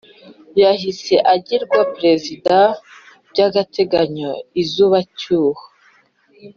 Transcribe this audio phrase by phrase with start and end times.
[0.61, 2.55] yahise agirwa prezida
[3.31, 4.31] byagateganyo,
[4.61, 5.63] inzuba cyuho